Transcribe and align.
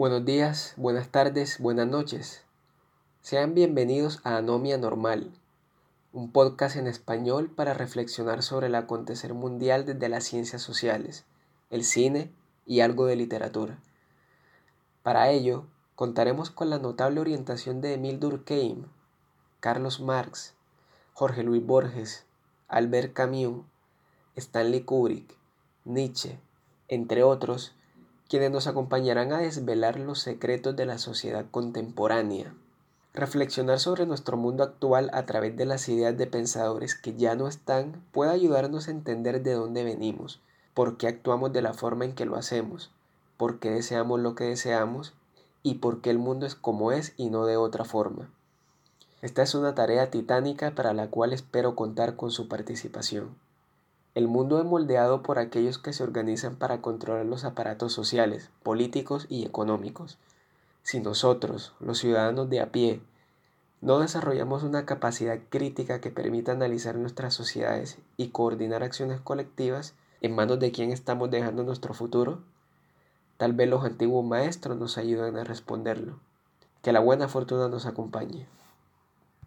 Buenos 0.00 0.24
días, 0.24 0.72
buenas 0.78 1.10
tardes, 1.10 1.58
buenas 1.58 1.86
noches. 1.86 2.42
Sean 3.20 3.52
bienvenidos 3.52 4.22
a 4.24 4.38
Anomia 4.38 4.78
Normal, 4.78 5.30
un 6.14 6.32
podcast 6.32 6.76
en 6.76 6.86
español 6.86 7.50
para 7.50 7.74
reflexionar 7.74 8.42
sobre 8.42 8.68
el 8.68 8.76
acontecer 8.76 9.34
mundial 9.34 9.84
desde 9.84 10.08
las 10.08 10.24
ciencias 10.24 10.62
sociales, 10.62 11.26
el 11.68 11.84
cine 11.84 12.32
y 12.64 12.80
algo 12.80 13.04
de 13.04 13.16
literatura. 13.16 13.78
Para 15.02 15.28
ello, 15.28 15.66
contaremos 15.96 16.50
con 16.50 16.70
la 16.70 16.78
notable 16.78 17.20
orientación 17.20 17.82
de 17.82 17.92
Emil 17.92 18.18
Durkheim, 18.20 18.86
Carlos 19.60 20.00
Marx, 20.00 20.54
Jorge 21.12 21.42
Luis 21.42 21.66
Borges, 21.66 22.24
Albert 22.68 23.12
Camus, 23.12 23.66
Stanley 24.34 24.80
Kubrick, 24.80 25.36
Nietzsche, 25.84 26.40
entre 26.88 27.22
otros, 27.22 27.74
quienes 28.30 28.52
nos 28.52 28.68
acompañarán 28.68 29.32
a 29.32 29.38
desvelar 29.38 29.98
los 29.98 30.20
secretos 30.20 30.76
de 30.76 30.86
la 30.86 30.98
sociedad 30.98 31.46
contemporánea. 31.50 32.54
Reflexionar 33.12 33.80
sobre 33.80 34.06
nuestro 34.06 34.36
mundo 34.36 34.62
actual 34.62 35.10
a 35.12 35.26
través 35.26 35.56
de 35.56 35.64
las 35.64 35.88
ideas 35.88 36.16
de 36.16 36.28
pensadores 36.28 36.94
que 36.94 37.16
ya 37.16 37.34
no 37.34 37.48
están 37.48 38.04
puede 38.12 38.30
ayudarnos 38.30 38.86
a 38.86 38.92
entender 38.92 39.42
de 39.42 39.54
dónde 39.54 39.82
venimos, 39.82 40.38
por 40.74 40.96
qué 40.96 41.08
actuamos 41.08 41.52
de 41.52 41.60
la 41.60 41.74
forma 41.74 42.04
en 42.04 42.14
que 42.14 42.24
lo 42.24 42.36
hacemos, 42.36 42.92
por 43.36 43.58
qué 43.58 43.70
deseamos 43.70 44.20
lo 44.20 44.36
que 44.36 44.44
deseamos 44.44 45.12
y 45.64 45.74
por 45.74 46.00
qué 46.00 46.10
el 46.10 46.18
mundo 46.18 46.46
es 46.46 46.54
como 46.54 46.92
es 46.92 47.14
y 47.16 47.30
no 47.30 47.46
de 47.46 47.56
otra 47.56 47.84
forma. 47.84 48.30
Esta 49.22 49.42
es 49.42 49.56
una 49.56 49.74
tarea 49.74 50.08
titánica 50.12 50.70
para 50.76 50.94
la 50.94 51.08
cual 51.08 51.32
espero 51.32 51.74
contar 51.74 52.14
con 52.14 52.30
su 52.30 52.46
participación. 52.46 53.34
El 54.14 54.26
mundo 54.26 54.58
es 54.58 54.64
moldeado 54.64 55.22
por 55.22 55.38
aquellos 55.38 55.78
que 55.78 55.92
se 55.92 56.02
organizan 56.02 56.56
para 56.56 56.82
controlar 56.82 57.26
los 57.26 57.44
aparatos 57.44 57.92
sociales, 57.92 58.50
políticos 58.64 59.26
y 59.28 59.44
económicos. 59.44 60.18
Si 60.82 60.98
nosotros, 60.98 61.74
los 61.78 61.98
ciudadanos 61.98 62.50
de 62.50 62.60
a 62.60 62.72
pie, 62.72 63.00
no 63.80 64.00
desarrollamos 64.00 64.64
una 64.64 64.84
capacidad 64.84 65.38
crítica 65.48 66.00
que 66.00 66.10
permita 66.10 66.52
analizar 66.52 66.96
nuestras 66.96 67.34
sociedades 67.34 67.98
y 68.16 68.28
coordinar 68.28 68.82
acciones 68.82 69.20
colectivas, 69.20 69.94
¿en 70.20 70.34
manos 70.34 70.58
de 70.58 70.72
quién 70.72 70.90
estamos 70.90 71.30
dejando 71.30 71.62
nuestro 71.62 71.94
futuro? 71.94 72.40
Tal 73.36 73.52
vez 73.52 73.68
los 73.68 73.84
antiguos 73.84 74.24
maestros 74.24 74.76
nos 74.76 74.98
ayuden 74.98 75.38
a 75.38 75.44
responderlo. 75.44 76.18
Que 76.82 76.92
la 76.92 77.00
buena 77.00 77.28
fortuna 77.28 77.68
nos 77.68 77.86
acompañe. 77.86 78.46